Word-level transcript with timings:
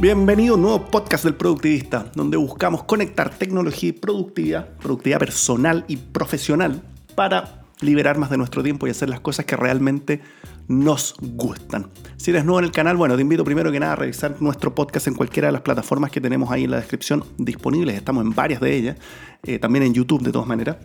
Bienvenido 0.00 0.54
a 0.54 0.56
un 0.56 0.62
nuevo 0.62 0.86
podcast 0.86 1.24
del 1.24 1.34
Productivista, 1.34 2.10
donde 2.14 2.38
buscamos 2.38 2.84
conectar 2.84 3.28
tecnología 3.28 3.90
y 3.90 3.92
productividad, 3.92 4.66
productividad 4.78 5.18
personal 5.18 5.84
y 5.88 5.98
profesional, 5.98 6.80
para 7.14 7.66
liberar 7.82 8.16
más 8.16 8.30
de 8.30 8.38
nuestro 8.38 8.62
tiempo 8.62 8.86
y 8.86 8.90
hacer 8.92 9.10
las 9.10 9.20
cosas 9.20 9.44
que 9.44 9.56
realmente 9.56 10.22
nos 10.68 11.16
gustan. 11.20 11.88
Si 12.16 12.30
eres 12.30 12.46
nuevo 12.46 12.60
en 12.60 12.64
el 12.64 12.72
canal, 12.72 12.96
bueno, 12.96 13.14
te 13.14 13.20
invito 13.20 13.44
primero 13.44 13.70
que 13.70 13.78
nada 13.78 13.92
a 13.92 13.96
revisar 13.96 14.40
nuestro 14.40 14.74
podcast 14.74 15.06
en 15.06 15.12
cualquiera 15.12 15.48
de 15.48 15.52
las 15.52 15.60
plataformas 15.60 16.10
que 16.10 16.22
tenemos 16.22 16.50
ahí 16.50 16.64
en 16.64 16.70
la 16.70 16.78
descripción 16.78 17.22
disponibles. 17.36 17.94
Estamos 17.94 18.24
en 18.24 18.34
varias 18.34 18.62
de 18.62 18.74
ellas, 18.74 18.96
eh, 19.42 19.58
también 19.58 19.82
en 19.82 19.92
YouTube 19.92 20.22
de 20.22 20.32
todas 20.32 20.48
maneras 20.48 20.78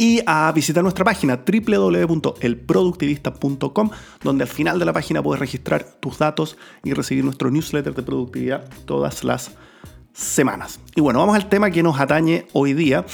y 0.00 0.20
a 0.24 0.50
visitar 0.52 0.82
nuestra 0.82 1.04
página 1.04 1.44
www.elproductivista.com, 1.44 3.90
donde 4.24 4.44
al 4.44 4.48
final 4.48 4.78
de 4.78 4.86
la 4.86 4.94
página 4.94 5.22
puedes 5.22 5.38
registrar 5.38 5.84
tus 6.00 6.16
datos 6.16 6.56
y 6.82 6.94
recibir 6.94 7.22
nuestro 7.22 7.50
newsletter 7.50 7.94
de 7.94 8.02
productividad 8.02 8.64
todas 8.86 9.24
las 9.24 9.50
semanas. 10.14 10.80
Y 10.96 11.02
bueno, 11.02 11.18
vamos 11.18 11.36
al 11.36 11.50
tema 11.50 11.70
que 11.70 11.82
nos 11.82 12.00
atañe 12.00 12.46
hoy 12.54 12.72
día, 12.72 13.04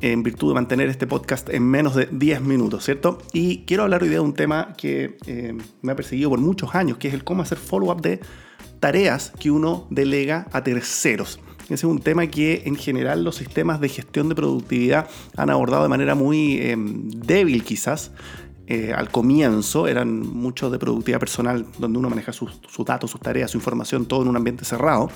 en 0.00 0.22
virtud 0.22 0.50
de 0.50 0.54
mantener 0.54 0.88
este 0.88 1.08
podcast 1.08 1.48
en 1.48 1.64
menos 1.64 1.96
de 1.96 2.08
10 2.12 2.42
minutos, 2.42 2.84
¿cierto? 2.84 3.18
Y 3.32 3.64
quiero 3.64 3.82
hablar 3.82 4.04
hoy 4.04 4.10
día 4.10 4.18
de 4.18 4.24
un 4.24 4.34
tema 4.34 4.74
que 4.76 5.16
eh, 5.26 5.58
me 5.82 5.90
ha 5.90 5.96
perseguido 5.96 6.30
por 6.30 6.38
muchos 6.38 6.72
años, 6.76 6.98
que 6.98 7.08
es 7.08 7.14
el 7.14 7.24
cómo 7.24 7.42
hacer 7.42 7.58
follow-up 7.58 8.00
de 8.00 8.20
tareas 8.78 9.32
que 9.40 9.50
uno 9.50 9.88
delega 9.90 10.46
a 10.52 10.62
terceros. 10.62 11.40
Ese 11.68 11.74
es 11.74 11.84
un 11.84 11.98
tema 11.98 12.26
que 12.28 12.62
en 12.64 12.76
general 12.76 13.22
los 13.22 13.36
sistemas 13.36 13.78
de 13.78 13.90
gestión 13.90 14.30
de 14.30 14.34
productividad 14.34 15.06
han 15.36 15.50
abordado 15.50 15.82
de 15.82 15.90
manera 15.90 16.14
muy 16.14 16.58
em, 16.62 17.10
débil 17.10 17.62
quizás. 17.62 18.10
Eh, 18.66 18.94
al 18.94 19.10
comienzo 19.10 19.86
eran 19.86 20.20
muchos 20.20 20.72
de 20.72 20.78
productividad 20.78 21.20
personal 21.20 21.66
donde 21.78 21.98
uno 21.98 22.08
maneja 22.08 22.32
sus, 22.32 22.52
datos, 22.86 23.10
sus 23.10 23.20
tareas, 23.20 23.50
su 23.50 23.58
información, 23.58 24.06
todo 24.06 24.22
en 24.22 24.28
un 24.28 24.36
ambiente 24.36 24.64
cerrado. 24.64 25.10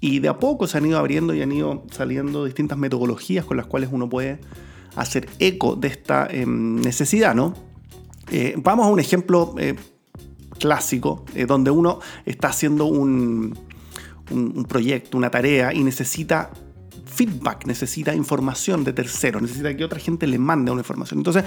Y 0.00 0.18
de 0.18 0.28
a 0.28 0.38
poco 0.40 0.66
se 0.66 0.76
han 0.78 0.86
ido 0.86 0.98
abriendo 0.98 1.34
y 1.34 1.42
han 1.42 1.52
ido 1.52 1.84
saliendo 1.92 2.44
distintas 2.44 2.78
metodologías 2.78 3.44
con 3.44 3.56
las 3.56 3.66
cuales 3.66 3.88
uno 3.92 4.08
puede 4.08 4.40
hacer 4.96 5.28
eco 5.38 5.76
de 5.76 5.86
esta 5.88 6.26
em, 6.28 6.80
necesidad, 6.80 7.32
¿no? 7.32 7.54
Eh, 8.32 8.54
vamos 8.56 8.86
a 8.86 8.88
un 8.88 8.98
ejemplo 8.98 9.54
eh, 9.58 9.76
clásico, 10.58 11.24
donde 11.46 11.70
uno 11.70 12.00
está 12.24 12.48
haciendo 12.48 12.86
un, 12.86 13.54
un, 14.30 14.64
proyecto, 14.64 15.16
una 15.16 15.30
tarea 15.30 15.72
y 15.72 15.82
necesita 15.82 16.50
feedback, 17.04 17.66
necesita 17.66 18.14
información 18.14 18.84
de 18.84 18.92
terceros, 18.92 19.40
necesita 19.40 19.74
que 19.76 19.84
otra 19.84 19.98
gente 19.98 20.26
le 20.26 20.38
mande 20.38 20.70
una 20.70 20.80
información. 20.80 21.20
Entonces, 21.20 21.44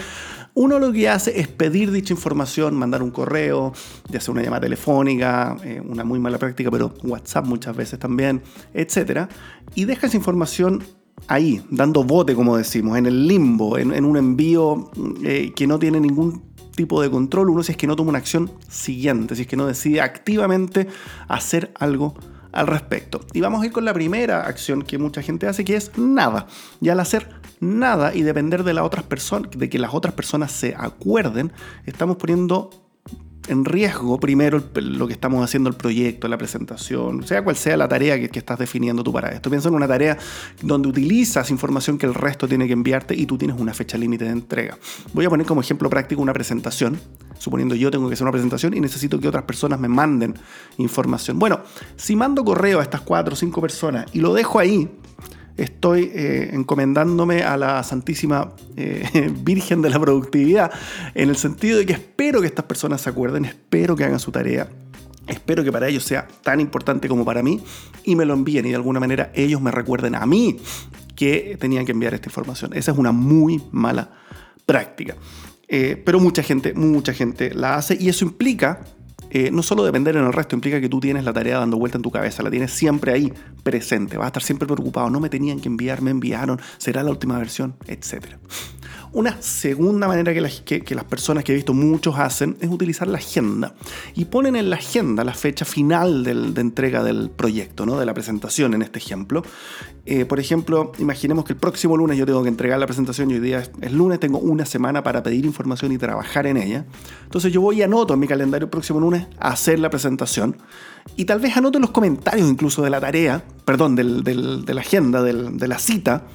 uno 0.53 0.79
lo 0.79 0.91
que 0.91 1.09
hace 1.09 1.39
es 1.39 1.47
pedir 1.47 1.91
dicha 1.91 2.13
información, 2.13 2.75
mandar 2.75 3.03
un 3.03 3.11
correo, 3.11 3.73
ya 4.09 4.19
sea 4.19 4.31
una 4.31 4.41
llamada 4.41 4.61
telefónica, 4.61 5.57
eh, 5.63 5.81
una 5.85 6.03
muy 6.03 6.19
mala 6.19 6.37
práctica, 6.39 6.71
pero 6.71 6.93
WhatsApp 7.03 7.45
muchas 7.45 7.75
veces 7.75 7.99
también, 7.99 8.41
etc. 8.73 9.29
Y 9.75 9.85
deja 9.85 10.07
esa 10.07 10.17
información 10.17 10.83
ahí, 11.27 11.61
dando 11.69 12.03
bote, 12.03 12.33
como 12.33 12.57
decimos, 12.57 12.97
en 12.97 13.05
el 13.05 13.27
limbo, 13.27 13.77
en, 13.77 14.05
un 14.05 14.17
envío 14.17 14.89
eh, 15.23 15.51
que 15.55 15.67
no 15.67 15.77
tiene 15.77 15.99
ningún 15.99 16.49
tipo 16.75 17.01
de 17.01 17.11
control, 17.11 17.49
uno 17.49 17.61
si 17.61 17.73
es 17.73 17.77
que 17.77 17.87
no 17.87 17.95
toma 17.95 18.09
una 18.09 18.19
acción 18.19 18.49
siguiente, 18.69 19.35
si 19.35 19.41
es 19.41 19.47
que 19.47 19.57
no 19.57 19.67
decide 19.67 20.01
activamente 20.01 20.87
hacer 21.27 21.71
algo 21.77 22.15
al 22.51 22.67
respecto. 22.67 23.21
Y 23.33 23.41
vamos 23.41 23.61
a 23.61 23.65
ir 23.65 23.71
con 23.71 23.85
la 23.85 23.93
primera 23.93 24.45
acción 24.45 24.81
que 24.81 24.97
mucha 24.97 25.21
gente 25.21 25.47
hace, 25.47 25.65
que 25.65 25.75
es 25.75 25.97
nada. 25.97 26.47
Y 26.81 26.89
al 26.89 26.99
hacer 26.99 27.29
nada 27.59 28.15
y 28.15 28.23
depender 28.23 28.63
de 28.63 28.73
las 28.73 28.85
otras 28.85 29.03
personas, 29.03 29.51
de 29.51 29.69
que 29.69 29.79
las 29.79 29.93
otras 29.93 30.13
personas 30.13 30.51
se 30.51 30.75
acuerden, 30.77 31.51
estamos 31.85 32.17
poniendo 32.17 32.69
en 33.47 33.65
riesgo 33.65 34.19
primero 34.19 34.61
lo 34.75 35.07
que 35.07 35.13
estamos 35.13 35.43
haciendo 35.43 35.69
el 35.69 35.75
proyecto, 35.75 36.27
la 36.27 36.37
presentación, 36.37 37.25
sea 37.25 37.43
cual 37.43 37.55
sea 37.55 37.77
la 37.77 37.87
tarea 37.87 38.19
que, 38.19 38.39
estás 38.39 38.59
definiendo 38.59 39.03
tú 39.03 39.11
para 39.11 39.29
esto. 39.29 39.49
Piensa 39.49 39.69
en 39.69 39.75
una 39.75 39.87
tarea 39.87 40.17
donde 40.61 40.87
utilizas 40.87 41.49
información 41.49 41.97
que 41.97 42.05
el 42.05 42.13
resto 42.13 42.47
tiene 42.47 42.67
que 42.67 42.73
enviarte 42.73 43.15
y 43.15 43.25
tú 43.25 43.37
tienes 43.37 43.59
una 43.59 43.73
fecha 43.73 43.97
límite 43.97 44.25
de 44.25 44.31
entrega. 44.31 44.77
Voy 45.13 45.25
a 45.25 45.29
poner 45.29 45.45
como 45.45 45.61
ejemplo 45.61 45.89
práctico 45.89 46.21
una 46.21 46.33
presentación 46.33 46.99
suponiendo 47.39 47.73
yo 47.73 47.89
tengo 47.89 48.07
que 48.07 48.13
hacer 48.13 48.25
una 48.25 48.31
presentación 48.31 48.75
y 48.75 48.81
necesito 48.81 49.19
que 49.19 49.27
otras 49.27 49.43
personas 49.43 49.79
me 49.79 49.87
manden 49.87 50.35
información. 50.77 51.39
Bueno, 51.39 51.61
si 51.95 52.15
mando 52.15 52.43
correo 52.43 52.79
a 52.79 52.83
estas 52.83 53.01
cuatro 53.01 53.33
o 53.33 53.35
cinco 53.37 53.61
personas 53.61 54.05
y 54.13 54.19
lo 54.19 54.33
dejo 54.33 54.59
ahí, 54.59 54.89
estoy 55.63 56.11
eh, 56.13 56.49
encomendándome 56.53 57.43
a 57.43 57.57
la 57.57 57.83
Santísima 57.83 58.53
eh, 58.75 59.31
Virgen 59.43 59.81
de 59.81 59.89
la 59.89 59.99
Productividad, 59.99 60.71
en 61.13 61.29
el 61.29 61.35
sentido 61.35 61.77
de 61.77 61.85
que 61.85 61.93
espero 61.93 62.41
que 62.41 62.47
estas 62.47 62.65
personas 62.65 63.01
se 63.01 63.09
acuerden, 63.09 63.45
espero 63.45 63.95
que 63.95 64.03
hagan 64.03 64.19
su 64.19 64.31
tarea, 64.31 64.69
espero 65.27 65.63
que 65.63 65.71
para 65.71 65.87
ellos 65.87 66.03
sea 66.03 66.27
tan 66.43 66.59
importante 66.59 67.07
como 67.07 67.25
para 67.25 67.43
mí 67.43 67.61
y 68.03 68.15
me 68.15 68.25
lo 68.25 68.33
envíen 68.33 68.65
y 68.65 68.69
de 68.69 68.75
alguna 68.75 68.99
manera 68.99 69.31
ellos 69.33 69.61
me 69.61 69.71
recuerden 69.71 70.15
a 70.15 70.25
mí 70.25 70.57
que 71.15 71.57
tenían 71.59 71.85
que 71.85 71.91
enviar 71.91 72.13
esta 72.13 72.29
información. 72.29 72.71
Esa 72.73 72.91
es 72.91 72.97
una 72.97 73.11
muy 73.11 73.61
mala 73.71 74.11
práctica. 74.65 75.15
Eh, 75.67 76.01
pero 76.03 76.19
mucha 76.19 76.41
gente, 76.41 76.73
mucha 76.73 77.13
gente 77.13 77.53
la 77.53 77.75
hace 77.75 77.97
y 77.99 78.09
eso 78.09 78.25
implica 78.25 78.81
eh, 79.29 79.51
no 79.51 79.63
solo 79.63 79.83
depender 79.83 80.15
en 80.15 80.25
el 80.25 80.33
resto, 80.33 80.55
implica 80.55 80.81
que 80.81 80.89
tú 80.89 80.99
tienes 80.99 81.23
la 81.23 81.33
tarea 81.33 81.59
dando 81.59 81.77
vuelta 81.77 81.97
en 81.97 82.01
tu 82.01 82.11
cabeza, 82.11 82.43
la 82.43 82.49
tienes 82.49 82.71
siempre 82.71 83.11
ahí 83.11 83.33
presente, 83.63 84.17
vas 84.17 84.25
a 84.25 84.27
estar 84.27 84.43
siempre 84.43 84.67
preocupado, 84.67 85.09
no 85.09 85.19
me 85.19 85.29
tenían 85.29 85.59
que 85.59 85.67
enviar, 85.67 86.01
me 86.01 86.11
enviaron, 86.11 86.59
será 86.77 87.03
la 87.03 87.11
última 87.11 87.37
versión, 87.37 87.75
etc. 87.87 88.37
Una 89.11 89.41
segunda 89.41 90.07
manera 90.07 90.33
que 90.33 90.41
las, 90.41 90.61
que, 90.61 90.83
las, 90.93 91.03
personas 91.03 91.43
que 91.43 91.51
he 91.51 91.55
visto 91.55 91.73
muchos 91.73 92.19
hacen 92.19 92.57
es 92.61 92.69
utilizar 92.69 93.07
la 93.07 93.17
agenda 93.17 93.73
y 94.13 94.25
ponen 94.25 94.55
en 94.55 94.69
la 94.69 94.75
agenda 94.75 95.23
la 95.23 95.33
fecha 95.33 95.65
final 95.65 96.23
de 96.23 96.61
entrega 96.61 97.03
del 97.03 97.31
proyecto, 97.31 97.87
¿no? 97.87 97.97
de 97.97 98.05
la 98.05 98.13
presentación 98.13 98.75
en 98.75 98.83
este 98.83 98.99
ejemplo. 98.99 99.41
Eh, 100.05 100.25
por 100.25 100.39
ejemplo, 100.39 100.91
imaginemos 100.99 101.43
que 101.43 101.53
el 101.53 101.59
próximo 101.59 101.97
lunes 101.97 102.17
yo 102.17 102.25
tengo 102.27 102.43
que 102.43 102.49
entregar 102.49 102.79
la 102.79 102.85
presentación 102.85 103.31
y 103.31 103.35
hoy 103.35 103.39
día 103.39 103.63
es, 103.81 103.91
lunes, 103.91 104.19
tengo 104.19 104.37
una 104.37 104.65
semana 104.65 105.03
para 105.03 105.23
pedir 105.23 105.43
información 105.45 105.91
y 105.91 105.97
trabajar 105.97 106.45
en 106.45 106.57
ella. 106.57 106.85
Entonces 107.23 107.51
yo 107.51 107.61
voy 107.61 107.79
y 107.79 107.81
anoto 107.81 108.13
en 108.13 108.19
mi 108.19 108.27
calendario 108.27 108.65
el 108.65 108.69
próximo 108.69 108.99
lunes 108.99 109.25
a 109.39 109.49
hacer 109.49 109.79
la 109.79 109.89
presentación 109.89 110.57
y 111.15 111.25
tal 111.25 111.39
vez 111.39 111.57
anoto 111.57 111.79
los 111.79 111.89
comentarios 111.89 112.47
incluso 112.47 112.83
de 112.83 112.91
la 112.91 112.99
tarea, 112.99 113.43
perdón, 113.65 113.95
de 113.95 114.73
la 114.73 114.81
agenda, 114.81 115.23
de 115.23 115.67
la 115.67 115.79
cita, 115.79 116.25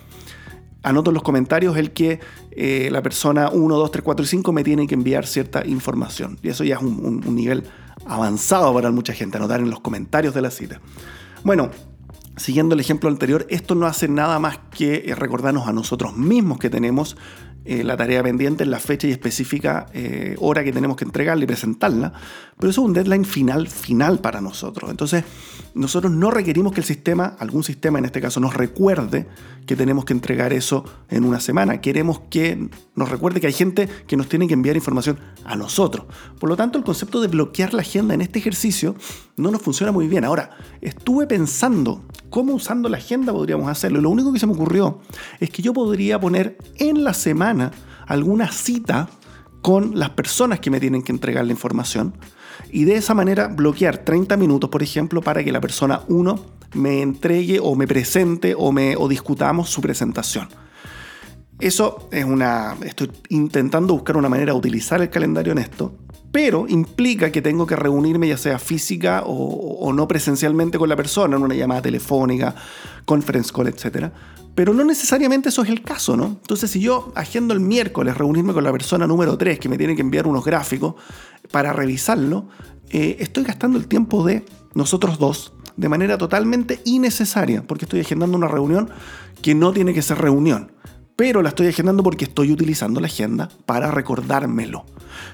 anoto 0.84 1.10
en 1.10 1.14
los 1.14 1.22
comentarios 1.22 1.76
el 1.76 1.92
que 1.92 2.20
eh, 2.52 2.88
la 2.92 3.02
persona 3.02 3.50
1, 3.50 3.76
2, 3.76 3.90
3, 3.90 4.04
4 4.04 4.24
y 4.24 4.28
5 4.28 4.52
me 4.52 4.62
tiene 4.62 4.86
que 4.86 4.94
enviar 4.94 5.26
cierta 5.26 5.66
información. 5.66 6.38
Y 6.42 6.50
eso 6.50 6.62
ya 6.62 6.76
es 6.76 6.82
un, 6.82 7.22
un 7.26 7.34
nivel 7.34 7.64
avanzado 8.06 8.72
para 8.74 8.90
mucha 8.90 9.12
gente, 9.12 9.38
anotar 9.38 9.60
en 9.60 9.70
los 9.70 9.80
comentarios 9.80 10.34
de 10.34 10.42
la 10.42 10.50
cita. 10.50 10.80
Bueno, 11.42 11.70
siguiendo 12.36 12.74
el 12.74 12.80
ejemplo 12.80 13.08
anterior, 13.08 13.46
esto 13.48 13.74
no 13.74 13.86
hace 13.86 14.08
nada 14.08 14.38
más 14.38 14.58
que 14.76 15.04
eh, 15.06 15.14
recordarnos 15.14 15.68
a 15.68 15.72
nosotros 15.72 16.16
mismos 16.16 16.58
que 16.58 16.70
tenemos 16.70 17.16
eh, 17.66 17.82
la 17.82 17.96
tarea 17.96 18.22
pendiente 18.22 18.62
en 18.62 18.70
la 18.70 18.78
fecha 18.78 19.06
y 19.06 19.10
específica 19.10 19.86
eh, 19.94 20.36
hora 20.38 20.62
que 20.64 20.72
tenemos 20.72 20.98
que 20.98 21.04
entregarla 21.06 21.44
y 21.44 21.46
presentarla, 21.46 22.12
pero 22.58 22.70
eso 22.70 22.82
es 22.82 22.86
un 22.86 22.92
deadline 22.92 23.24
final, 23.24 23.68
final 23.68 24.18
para 24.18 24.42
nosotros. 24.42 24.90
Entonces, 24.90 25.24
nosotros 25.74 26.12
no 26.12 26.30
requerimos 26.30 26.74
que 26.74 26.80
el 26.80 26.86
sistema, 26.86 27.36
algún 27.38 27.64
sistema 27.64 27.98
en 27.98 28.04
este 28.04 28.20
caso, 28.20 28.38
nos 28.38 28.52
recuerde 28.52 29.26
que 29.66 29.76
tenemos 29.76 30.04
que 30.04 30.12
entregar 30.12 30.52
eso 30.52 30.84
en 31.08 31.24
una 31.24 31.40
semana. 31.40 31.80
Queremos 31.80 32.20
que 32.28 32.68
nos 32.96 33.08
recuerde 33.08 33.40
que 33.40 33.46
hay 33.46 33.54
gente 33.54 33.88
que 34.06 34.18
nos 34.18 34.28
tiene 34.28 34.46
que 34.46 34.52
enviar 34.52 34.76
información 34.76 35.18
a 35.46 35.56
nosotros. 35.56 36.04
Por 36.38 36.50
lo 36.50 36.56
tanto, 36.56 36.76
el 36.76 36.84
concepto 36.84 37.22
de 37.22 37.28
bloquear 37.28 37.72
la 37.72 37.80
agenda 37.80 38.12
en 38.12 38.20
este 38.20 38.40
ejercicio 38.40 38.94
no 39.36 39.50
nos 39.50 39.62
funciona 39.62 39.92
muy 39.92 40.08
bien. 40.08 40.24
Ahora, 40.24 40.50
estuve 40.80 41.26
pensando 41.26 42.04
cómo 42.30 42.54
usando 42.54 42.88
la 42.88 42.98
agenda 42.98 43.32
podríamos 43.32 43.68
hacerlo. 43.68 44.00
lo 44.00 44.10
único 44.10 44.32
que 44.32 44.38
se 44.38 44.46
me 44.46 44.52
ocurrió 44.52 45.00
es 45.40 45.50
que 45.50 45.62
yo 45.62 45.72
podría 45.72 46.20
poner 46.20 46.58
en 46.78 47.04
la 47.04 47.14
semana 47.14 47.72
alguna 48.06 48.50
cita 48.50 49.08
con 49.62 49.98
las 49.98 50.10
personas 50.10 50.60
que 50.60 50.70
me 50.70 50.80
tienen 50.80 51.02
que 51.02 51.12
entregar 51.12 51.44
la 51.44 51.52
información 51.52 52.14
y 52.70 52.84
de 52.84 52.96
esa 52.96 53.14
manera 53.14 53.48
bloquear 53.48 53.98
30 53.98 54.36
minutos, 54.36 54.70
por 54.70 54.82
ejemplo, 54.82 55.22
para 55.22 55.42
que 55.42 55.52
la 55.52 55.60
persona 55.60 56.02
1 56.08 56.38
me 56.74 57.02
entregue 57.02 57.60
o 57.62 57.74
me 57.74 57.86
presente 57.86 58.54
o, 58.56 58.72
me, 58.72 58.96
o 58.96 59.08
discutamos 59.08 59.70
su 59.70 59.80
presentación. 59.80 60.48
Eso 61.60 62.08
es 62.10 62.24
una... 62.24 62.76
Estoy 62.84 63.10
intentando 63.28 63.94
buscar 63.94 64.16
una 64.16 64.28
manera 64.28 64.52
de 64.52 64.58
utilizar 64.58 65.00
el 65.00 65.10
calendario 65.10 65.52
en 65.52 65.58
esto, 65.58 65.94
pero 66.32 66.66
implica 66.68 67.30
que 67.30 67.42
tengo 67.42 67.64
que 67.66 67.76
reunirme 67.76 68.26
ya 68.26 68.36
sea 68.36 68.58
física 68.58 69.22
o, 69.24 69.92
no 69.92 70.08
presencialmente 70.08 70.78
con 70.78 70.88
la 70.88 70.96
persona, 70.96 71.36
en 71.36 71.42
una 71.42 71.54
llamada 71.54 71.82
telefónica, 71.82 72.54
conference 73.04 73.52
call, 73.52 73.68
etc. 73.68 74.10
Pero 74.54 74.74
no 74.74 74.84
necesariamente 74.84 75.50
eso 75.50 75.62
es 75.62 75.68
el 75.70 75.82
caso, 75.82 76.16
¿no? 76.16 76.26
Entonces, 76.26 76.72
si 76.72 76.80
yo 76.80 77.12
agendo 77.14 77.54
el 77.54 77.60
miércoles 77.60 78.16
reunirme 78.16 78.52
con 78.52 78.64
la 78.64 78.72
persona 78.72 79.06
número 79.06 79.38
3 79.38 79.60
que 79.60 79.68
me 79.68 79.78
tiene 79.78 79.94
que 79.94 80.02
enviar 80.02 80.26
unos 80.26 80.44
gráficos 80.44 80.96
para 81.52 81.72
revisarlo, 81.72 82.48
eh, 82.90 83.16
estoy 83.20 83.44
gastando 83.44 83.78
el 83.78 83.86
tiempo 83.86 84.24
de 84.24 84.44
nosotros 84.74 85.18
dos 85.20 85.52
de 85.76 85.88
manera 85.88 86.18
totalmente 86.18 86.80
innecesaria, 86.84 87.62
porque 87.66 87.84
estoy 87.84 88.00
agendando 88.00 88.36
una 88.36 88.48
reunión 88.48 88.90
que 89.42 89.54
no 89.54 89.72
tiene 89.72 89.94
que 89.94 90.02
ser 90.02 90.18
reunión 90.18 90.72
pero 91.16 91.42
la 91.42 91.50
estoy 91.50 91.68
agendando 91.68 92.02
porque 92.02 92.24
estoy 92.24 92.52
utilizando 92.52 93.00
la 93.00 93.06
agenda 93.06 93.48
para 93.66 93.90
recordármelo. 93.90 94.84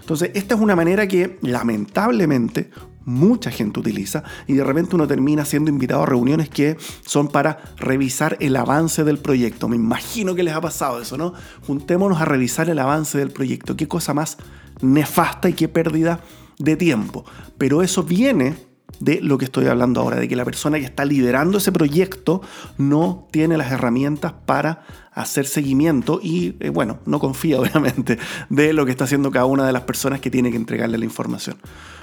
Entonces, 0.01 0.31
esta 0.35 0.55
es 0.55 0.61
una 0.61 0.77
manera 0.77 1.09
que 1.09 1.39
lamentablemente 1.43 2.71
mucha 3.05 3.51
gente 3.51 3.81
utiliza 3.81 4.23
y 4.47 4.55
de 4.55 4.65
repente 4.65 4.95
uno 4.95 5.07
termina 5.07 5.45
siendo 5.45 5.71
invitado 5.71 6.03
a 6.03 6.07
reuniones 6.07 6.51
que 6.51 6.77
son 7.05 7.29
para 7.29 7.59
revisar 7.77 8.37
el 8.41 8.57
avance 8.57 9.05
del 9.05 9.19
proyecto. 9.19 9.69
Me 9.69 9.77
imagino 9.77 10.35
que 10.35 10.43
les 10.43 10.55
ha 10.55 10.61
pasado 10.61 11.01
eso, 11.01 11.17
¿no? 11.17 11.33
Juntémonos 11.67 12.21
a 12.21 12.27
revisar 12.27 12.69
el 12.69 12.79
avance 12.79 13.19
del 13.19 13.31
proyecto. 13.31 13.77
Qué 13.77 13.89
cosa 13.89 14.13
más 14.13 14.37
nefasta 14.83 15.49
y 15.49 15.55
qué 15.55 15.69
pérdida 15.69 16.21
de 16.59 16.77
tiempo. 16.77 17.25
Pero 17.57 17.83
eso 17.83 18.03
viene 18.03 18.70
de 18.99 19.21
lo 19.23 19.39
que 19.39 19.45
estoy 19.45 19.67
hablando 19.67 20.01
ahora, 20.01 20.17
de 20.17 20.29
que 20.29 20.37
la 20.37 20.45
persona 20.45 20.79
que 20.79 20.85
está 20.85 21.05
liderando 21.05 21.59
ese 21.59 21.73
proyecto 21.73 22.43
no 22.79 23.29
tiene 23.31 23.57
las 23.57 23.71
herramientas 23.73 24.33
para 24.45 24.83
hacer 25.13 25.47
seguimiento 25.47 26.21
y, 26.23 26.57
eh, 26.61 26.71
bueno, 26.71 26.99
no 27.07 27.19
confía 27.19 27.61
obviamente 27.61 28.19
de 28.49 28.73
lo 28.73 28.85
que 28.85 28.91
está 28.91 29.05
haciendo 29.05 29.31
cada 29.31 29.47
una 29.47 29.67
de 29.67 29.73
las 29.73 29.83
personas 29.83 30.21
que 30.21 30.31
tiene 30.31 30.51
que 30.51 30.57
entregarle 30.57 30.99
la 30.99 31.05
información. 31.05 31.57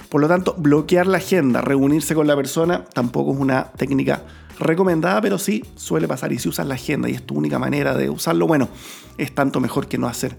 Por 0.08 0.20
lo 0.20 0.28
tanto, 0.28 0.54
bloquear 0.56 1.06
la 1.06 1.18
agenda, 1.18 1.60
reunirse 1.60 2.14
con 2.14 2.26
la 2.26 2.34
persona, 2.34 2.84
tampoco 2.94 3.32
es 3.32 3.38
una 3.38 3.72
técnica 3.72 4.22
recomendada, 4.58 5.20
pero 5.20 5.38
sí 5.38 5.64
suele 5.76 6.08
pasar. 6.08 6.32
Y 6.32 6.38
si 6.38 6.48
usas 6.48 6.66
la 6.66 6.74
agenda 6.74 7.10
y 7.10 7.14
es 7.14 7.22
tu 7.22 7.34
única 7.34 7.58
manera 7.58 7.94
de 7.94 8.08
usarlo, 8.08 8.46
bueno, 8.46 8.68
es 9.18 9.34
tanto 9.34 9.60
mejor 9.60 9.86
que 9.86 9.98
no 9.98 10.06
hacer 10.06 10.38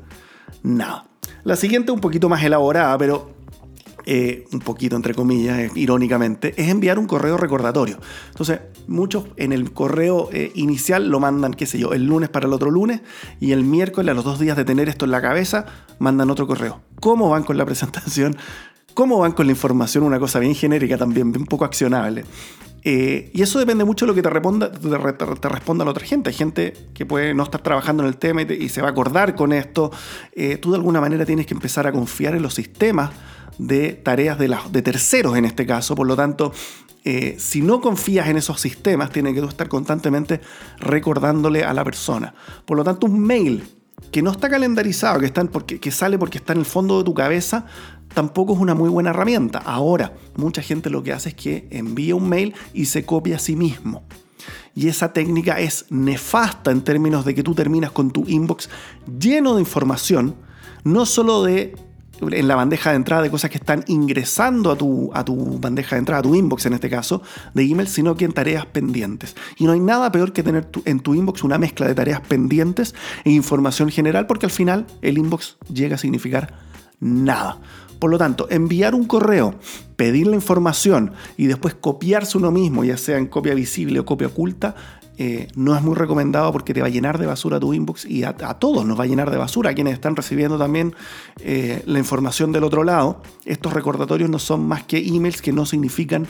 nada. 0.63 1.05
La 1.43 1.55
siguiente 1.55 1.91
un 1.91 2.01
poquito 2.01 2.29
más 2.29 2.43
elaborada, 2.43 2.97
pero 2.97 3.31
eh, 4.05 4.45
un 4.51 4.59
poquito 4.59 4.95
entre 4.95 5.13
comillas, 5.13 5.59
eh, 5.59 5.71
irónicamente, 5.75 6.53
es 6.57 6.69
enviar 6.69 6.99
un 6.99 7.05
correo 7.05 7.37
recordatorio. 7.37 7.99
Entonces, 8.29 8.59
muchos 8.87 9.25
en 9.35 9.51
el 9.51 9.71
correo 9.71 10.29
eh, 10.31 10.51
inicial 10.55 11.09
lo 11.09 11.19
mandan, 11.19 11.53
qué 11.53 11.65
sé 11.65 11.79
yo, 11.79 11.93
el 11.93 12.05
lunes 12.05 12.29
para 12.29 12.47
el 12.47 12.53
otro 12.53 12.71
lunes 12.71 13.01
y 13.39 13.51
el 13.51 13.63
miércoles, 13.63 14.11
a 14.11 14.15
los 14.15 14.23
dos 14.23 14.39
días 14.39 14.57
de 14.57 14.65
tener 14.65 14.89
esto 14.89 15.05
en 15.05 15.11
la 15.11 15.21
cabeza, 15.21 15.65
mandan 15.99 16.29
otro 16.29 16.47
correo. 16.47 16.81
¿Cómo 16.99 17.29
van 17.29 17.43
con 17.43 17.57
la 17.57 17.65
presentación? 17.67 18.37
¿Cómo 18.93 19.19
van 19.19 19.33
con 19.33 19.45
la 19.45 19.51
información? 19.51 20.03
Una 20.03 20.19
cosa 20.19 20.39
bien 20.39 20.55
genérica 20.55 20.97
también, 20.97 21.27
un 21.27 21.45
poco 21.45 21.65
accionable. 21.65 22.25
y 22.83 23.41
eso 23.41 23.59
depende 23.59 23.83
mucho 23.83 24.05
de 24.05 24.07
lo 24.07 24.15
que 24.15 24.21
te 24.21 24.29
responda, 24.29 24.71
te, 24.71 25.49
responda 25.49 25.85
otra 25.85 26.05
gente. 26.05 26.29
Hay 26.29 26.35
gente 26.35 26.73
que 26.93 27.05
puede 27.05 27.33
no 27.33 27.43
estar 27.43 27.61
trabajando 27.61 28.03
en 28.03 28.09
el 28.09 28.17
tema 28.17 28.41
y, 28.41 28.69
se 28.69 28.81
va 28.81 28.87
a 28.87 28.91
acordar 28.91 29.35
con 29.35 29.53
esto. 29.53 29.91
tú 30.61 30.71
de 30.71 30.75
alguna 30.75 30.99
manera 30.99 31.25
tienes 31.25 31.45
que 31.45 31.53
empezar 31.53 31.85
a 31.87 31.91
confiar 31.91 32.35
en 32.35 32.41
los 32.41 32.55
sistemas 32.55 33.11
de 33.59 33.93
tareas 33.93 34.39
de, 34.39 34.57
de 34.71 34.81
terceros 34.81 35.37
en 35.37 35.45
este 35.45 35.67
caso. 35.67 35.93
Por 35.93 36.07
lo 36.07 36.15
tanto, 36.15 36.51
eh, 37.05 37.35
si 37.37 37.61
no 37.61 37.79
confías 37.79 38.27
en 38.27 38.37
esos 38.37 38.59
sistemas, 38.59 39.11
tiene 39.11 39.33
que 39.33 39.39
estar 39.41 39.67
constantemente 39.69 40.41
recordándole 40.79 41.63
a 41.63 41.73
la 41.73 41.83
persona. 41.83 42.33
Por 42.65 42.77
lo 42.77 42.83
tanto, 42.83 43.05
un 43.05 43.19
mail 43.19 43.63
que 44.11 44.21
no 44.21 44.31
está 44.31 44.49
calendarizado, 44.49 45.19
que, 45.19 45.25
está 45.25 45.43
porque, 45.45 45.79
que 45.79 45.91
sale 45.91 46.17
porque 46.17 46.39
está 46.39 46.53
en 46.53 46.59
el 46.59 46.65
fondo 46.65 46.97
de 46.97 47.03
tu 47.03 47.13
cabeza, 47.13 47.65
tampoco 48.13 48.53
es 48.53 48.59
una 48.59 48.75
muy 48.75 48.89
buena 48.89 49.11
herramienta. 49.11 49.59
Ahora, 49.59 50.13
mucha 50.35 50.61
gente 50.61 50.89
lo 50.89 51.03
que 51.03 51.13
hace 51.13 51.29
es 51.29 51.35
que 51.35 51.67
envía 51.71 52.15
un 52.15 52.27
mail 52.27 52.53
y 52.73 52.85
se 52.85 53.05
copia 53.05 53.35
a 53.35 53.39
sí 53.39 53.55
mismo. 53.55 54.03
Y 54.75 54.87
esa 54.87 55.13
técnica 55.13 55.59
es 55.59 55.85
nefasta 55.89 56.71
en 56.71 56.81
términos 56.81 57.25
de 57.25 57.35
que 57.35 57.43
tú 57.43 57.53
terminas 57.53 57.91
con 57.91 58.11
tu 58.11 58.23
inbox 58.27 58.69
lleno 59.19 59.55
de 59.55 59.61
información, 59.61 60.35
no 60.83 61.05
solo 61.05 61.43
de 61.43 61.75
en 62.21 62.47
la 62.47 62.55
bandeja 62.55 62.91
de 62.91 62.97
entrada 62.97 63.21
de 63.21 63.31
cosas 63.31 63.49
que 63.49 63.57
están 63.57 63.83
ingresando 63.87 64.71
a 64.71 64.77
tu, 64.77 65.09
a 65.13 65.23
tu 65.23 65.59
bandeja 65.59 65.95
de 65.95 65.99
entrada, 65.99 66.19
a 66.19 66.23
tu 66.23 66.35
inbox 66.35 66.65
en 66.65 66.73
este 66.73 66.89
caso, 66.89 67.21
de 67.53 67.63
email, 67.63 67.87
sino 67.87 68.15
que 68.15 68.25
en 68.25 68.31
tareas 68.31 68.65
pendientes. 68.65 69.35
Y 69.57 69.65
no 69.65 69.71
hay 69.71 69.79
nada 69.79 70.11
peor 70.11 70.33
que 70.33 70.43
tener 70.43 70.69
en 70.85 70.99
tu 70.99 71.15
inbox 71.15 71.43
una 71.43 71.57
mezcla 71.57 71.87
de 71.87 71.95
tareas 71.95 72.21
pendientes 72.21 72.95
e 73.23 73.31
información 73.31 73.89
general, 73.89 74.27
porque 74.27 74.45
al 74.45 74.51
final 74.51 74.85
el 75.01 75.17
inbox 75.17 75.57
llega 75.71 75.95
a 75.95 75.99
significar 75.99 76.53
nada. 76.99 77.57
Por 77.99 78.09
lo 78.09 78.17
tanto, 78.17 78.47
enviar 78.49 78.95
un 78.95 79.05
correo, 79.05 79.55
pedir 79.97 80.27
la 80.27 80.35
información 80.35 81.11
y 81.35 81.47
después 81.47 81.75
copiarse 81.75 82.37
uno 82.37 82.49
mismo, 82.49 82.85
ya 82.85 82.95
sea 82.95 83.17
en 83.17 83.27
copia 83.27 83.53
visible 83.53 83.99
o 83.99 84.05
copia 84.05 84.27
oculta, 84.27 84.75
eh, 85.21 85.49
no 85.53 85.75
es 85.75 85.83
muy 85.83 85.95
recomendado 85.95 86.49
porque 86.53 86.73
te 86.73 86.79
va 86.79 86.87
a 86.87 86.89
llenar 86.89 87.17
de 87.17 87.25
basura 87.25 87.59
tu 87.59 87.73
inbox 87.73 88.05
y 88.05 88.23
a, 88.23 88.33
todos 88.33 88.85
nos 88.85 88.97
va 88.97 89.03
a 89.03 89.07
llenar 89.07 89.29
de 89.29 89.35
basura, 89.35 89.71
a 89.71 89.73
quienes 89.73 89.93
están 89.93 90.15
recibiendo 90.15 90.57
también 90.57 90.95
eh, 91.41 91.83
la 91.85 91.99
información 91.99 92.53
del 92.53 92.63
otro 92.63 92.85
lado. 92.85 93.21
Estos 93.43 93.73
recordatorios 93.73 94.29
no 94.29 94.39
son 94.39 94.65
más 94.65 94.83
que 94.83 94.97
emails 94.97 95.41
que 95.41 95.51
no 95.51 95.65
significan 95.65 96.25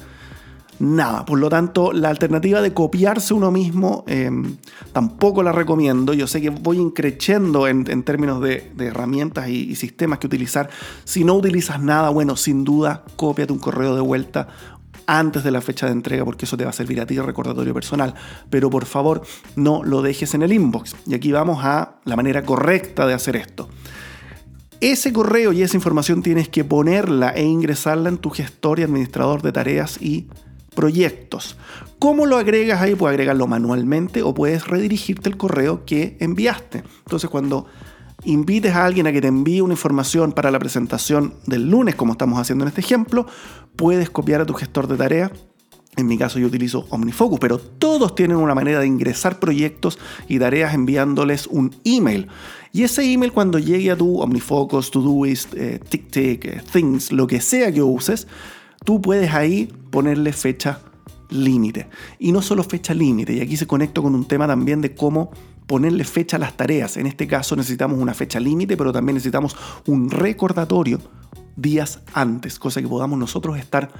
nada. 0.79 1.23
Por 1.23 1.37
lo 1.37 1.49
tanto, 1.49 1.93
la 1.93 2.09
alternativa 2.09 2.61
de 2.61 2.73
copiarse 2.73 3.35
uno 3.35 3.51
mismo 3.51 4.05
em, 4.07 4.55
tampoco 4.91 5.43
la 5.43 5.51
recomiendo. 5.51 6.13
Yo 6.13 6.25
sé 6.25 6.41
que 6.41 6.49
voy 6.49 6.77
increciendo 6.77 7.67
en, 7.67 7.83
términos 8.01 8.41
de, 8.41 8.71
herramientas 8.79 9.49
y, 9.49 9.75
sistemas 9.75 10.17
que 10.17 10.25
utilizar. 10.25 10.69
Si 11.03 11.23
no 11.23 11.35
utilizas 11.35 11.79
nada, 11.79 12.09
bueno, 12.09 12.35
sin 12.35 12.63
duda, 12.63 13.03
cópiate 13.17 13.53
un 13.53 13.59
correo 13.59 13.93
de 13.93 14.01
vuelta 14.01 14.47
antes 15.17 15.43
de 15.43 15.51
la 15.51 15.61
fecha 15.61 15.87
de 15.87 15.91
entrega 15.91 16.23
porque 16.23 16.45
eso 16.45 16.55
te 16.55 16.63
va 16.63 16.69
a 16.69 16.73
servir 16.73 17.01
a 17.01 17.05
ti 17.05 17.15
de 17.15 17.23
recordatorio 17.23 17.73
personal. 17.73 18.13
Pero 18.49 18.69
por 18.69 18.85
favor 18.85 19.23
no 19.55 19.83
lo 19.83 20.01
dejes 20.01 20.33
en 20.33 20.43
el 20.43 20.53
inbox. 20.53 20.95
Y 21.07 21.15
aquí 21.15 21.31
vamos 21.31 21.63
a 21.63 21.95
la 22.05 22.15
manera 22.15 22.43
correcta 22.43 23.07
de 23.07 23.13
hacer 23.13 23.35
esto. 23.35 23.69
Ese 24.81 25.11
correo 25.11 25.51
y 25.51 25.61
esa 25.61 25.75
información 25.75 26.21
tienes 26.21 26.47
que 26.47 26.63
ponerla 26.63 27.31
e 27.31 27.43
ingresarla 27.43 28.09
en 28.09 28.17
tu 28.17 28.29
gestor 28.29 28.79
y 28.79 28.83
administrador 28.83 29.41
de 29.41 29.51
tareas 29.51 30.01
y 30.01 30.27
proyectos. 30.73 31.57
¿Cómo 31.97 32.25
lo 32.25 32.37
agregas 32.37 32.81
ahí? 32.81 32.95
Puedes 32.95 33.15
agregarlo 33.15 33.47
manualmente 33.47 34.21
o 34.21 34.33
puedes 34.33 34.67
redirigirte 34.67 35.27
el 35.27 35.35
correo 35.35 35.83
que 35.85 36.15
enviaste. 36.21 36.83
Entonces 36.99 37.29
cuando 37.29 37.65
invites 38.23 38.73
a 38.75 38.85
alguien 38.85 39.07
a 39.07 39.11
que 39.11 39.21
te 39.21 39.27
envíe 39.27 39.61
una 39.61 39.73
información 39.73 40.31
para 40.31 40.51
la 40.51 40.59
presentación 40.59 41.33
del 41.45 41.69
lunes, 41.69 41.95
como 41.95 42.13
estamos 42.13 42.39
haciendo 42.39 42.65
en 42.65 42.69
este 42.69 42.81
ejemplo, 42.81 43.25
puedes 43.75 44.09
copiar 44.09 44.41
a 44.41 44.45
tu 44.45 44.53
gestor 44.53 44.87
de 44.87 44.97
tareas. 44.97 45.31
En 45.95 46.07
mi 46.07 46.17
caso 46.17 46.39
yo 46.39 46.47
utilizo 46.47 46.85
OmniFocus, 46.89 47.39
pero 47.39 47.57
todos 47.57 48.15
tienen 48.15 48.37
una 48.37 48.55
manera 48.55 48.79
de 48.79 48.87
ingresar 48.87 49.39
proyectos 49.39 49.99
y 50.27 50.39
tareas 50.39 50.73
enviándoles 50.73 51.47
un 51.47 51.75
email. 51.83 52.27
Y 52.71 52.83
ese 52.83 53.11
email 53.11 53.33
cuando 53.33 53.59
llegue 53.59 53.91
a 53.91 53.97
tu 53.97 54.21
OmniFocus, 54.21 54.91
Todoist, 54.91 55.53
eh, 55.55 55.79
TickTick, 55.89 56.45
eh, 56.45 56.61
Things, 56.71 57.11
lo 57.11 57.27
que 57.27 57.41
sea 57.41 57.71
que 57.73 57.81
uses, 57.81 58.27
tú 58.85 59.01
puedes 59.01 59.33
ahí 59.33 59.73
ponerle 59.89 60.31
fecha 60.31 60.79
límite. 61.29 61.87
Y 62.19 62.31
no 62.31 62.41
solo 62.41 62.63
fecha 62.63 62.93
límite, 62.93 63.33
y 63.33 63.41
aquí 63.41 63.57
se 63.57 63.67
conecta 63.67 64.01
con 64.01 64.15
un 64.15 64.25
tema 64.25 64.47
también 64.47 64.81
de 64.81 64.93
cómo 64.93 65.31
ponerle 65.69 66.03
fecha 66.03 66.37
a 66.37 66.39
las 66.39 66.57
tareas. 66.57 66.97
En 66.97 67.05
este 67.05 67.27
caso 67.27 67.55
necesitamos 67.55 67.99
una 67.99 68.15
fecha 68.15 68.39
límite, 68.39 68.75
pero 68.75 68.91
también 68.91 69.13
necesitamos 69.13 69.55
un 69.85 70.09
recordatorio 70.09 70.99
días 71.55 71.99
antes, 72.13 72.57
cosa 72.57 72.81
que 72.81 72.87
podamos 72.87 73.19
nosotros 73.19 73.55
estar 73.55 73.91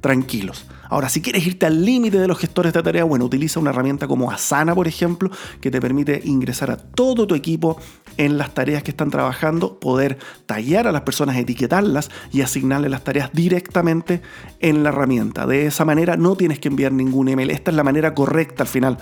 tranquilos. 0.00 0.66
Ahora, 0.88 1.08
si 1.08 1.20
quieres 1.20 1.44
irte 1.44 1.66
al 1.66 1.84
límite 1.84 2.20
de 2.20 2.28
los 2.28 2.38
gestores 2.38 2.72
de 2.72 2.84
tarea, 2.84 3.02
bueno, 3.02 3.24
utiliza 3.24 3.58
una 3.58 3.70
herramienta 3.70 4.06
como 4.06 4.30
Asana, 4.30 4.76
por 4.76 4.86
ejemplo, 4.86 5.28
que 5.60 5.72
te 5.72 5.80
permite 5.80 6.22
ingresar 6.24 6.70
a 6.70 6.76
todo 6.76 7.26
tu 7.26 7.34
equipo 7.34 7.80
en 8.16 8.38
las 8.38 8.54
tareas 8.54 8.84
que 8.84 8.92
están 8.92 9.10
trabajando, 9.10 9.80
poder 9.80 10.18
tallar 10.46 10.86
a 10.86 10.92
las 10.92 11.02
personas, 11.02 11.36
etiquetarlas 11.36 12.10
y 12.30 12.42
asignarle 12.42 12.88
las 12.88 13.02
tareas 13.02 13.30
directamente 13.32 14.22
en 14.60 14.84
la 14.84 14.90
herramienta. 14.90 15.48
De 15.48 15.66
esa 15.66 15.84
manera 15.84 16.16
no 16.16 16.36
tienes 16.36 16.60
que 16.60 16.68
enviar 16.68 16.92
ningún 16.92 17.28
email. 17.28 17.50
Esta 17.50 17.72
es 17.72 17.76
la 17.76 17.84
manera 17.84 18.14
correcta 18.14 18.62
al 18.62 18.68
final 18.68 18.98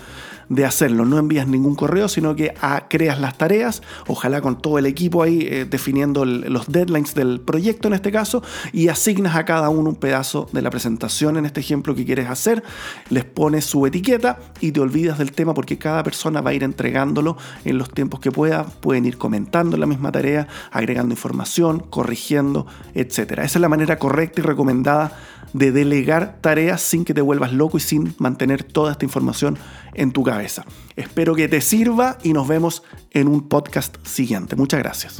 de 0.49 0.65
hacerlo. 0.65 1.05
No 1.05 1.17
envías 1.17 1.47
ningún 1.47 1.75
correo, 1.75 2.07
sino 2.07 2.35
que 2.35 2.53
ah, 2.61 2.85
creas 2.89 3.19
las 3.19 3.37
tareas, 3.37 3.81
ojalá 4.07 4.41
con 4.41 4.61
todo 4.61 4.79
el 4.79 4.85
equipo 4.85 5.23
ahí 5.23 5.47
eh, 5.49 5.65
definiendo 5.69 6.25
los 6.25 6.67
deadlines 6.67 7.13
del 7.13 7.39
proyecto 7.39 7.87
en 7.87 7.93
este 7.93 8.11
caso, 8.11 8.43
y 8.71 8.87
asignas 8.87 9.35
a 9.35 9.45
cada 9.45 9.69
uno 9.69 9.89
un 9.89 9.95
pedazo 9.95 10.47
de 10.51 10.61
la 10.61 10.69
presentación 10.69 11.37
en 11.37 11.45
este 11.45 11.59
ejemplo 11.59 11.95
que 11.95 12.05
quieres 12.05 12.29
hacer, 12.29 12.63
les 13.09 13.25
pones 13.25 13.65
su 13.65 13.85
etiqueta 13.85 14.39
y 14.61 14.71
te 14.71 14.79
olvidas 14.79 15.17
del 15.17 15.31
tema 15.31 15.53
porque 15.53 15.77
cada 15.77 16.03
persona 16.03 16.41
va 16.41 16.51
a 16.51 16.53
ir 16.53 16.63
entregándolo 16.63 17.37
en 17.65 17.77
los 17.77 17.89
tiempos 17.89 18.19
que 18.19 18.31
pueda, 18.31 18.65
pueden 18.65 19.05
ir 19.05 19.17
comentando 19.17 19.77
la 19.77 19.85
misma 19.85 20.11
tarea, 20.11 20.47
agregando 20.71 21.13
información, 21.13 21.79
corrigiendo, 21.79 22.67
etc. 22.93 23.17
Esa 23.17 23.43
es 23.43 23.55
la 23.57 23.69
manera 23.69 23.97
correcta 23.97 24.41
y 24.41 24.43
recomendada 24.43 25.17
de 25.53 25.71
delegar 25.71 26.39
tareas 26.41 26.81
sin 26.81 27.05
que 27.05 27.13
te 27.13 27.21
vuelvas 27.21 27.53
loco 27.53 27.77
y 27.77 27.81
sin 27.81 28.15
mantener 28.17 28.63
toda 28.63 28.91
esta 28.91 29.05
información 29.05 29.57
en 29.93 30.11
tu 30.11 30.23
cabeza. 30.23 30.65
Espero 30.95 31.35
que 31.35 31.47
te 31.47 31.61
sirva 31.61 32.17
y 32.23 32.33
nos 32.33 32.47
vemos 32.47 32.83
en 33.11 33.27
un 33.27 33.47
podcast 33.47 33.95
siguiente. 34.05 34.55
Muchas 34.55 34.79
gracias. 34.79 35.17